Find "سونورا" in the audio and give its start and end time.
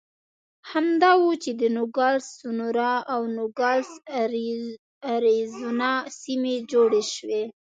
2.39-2.93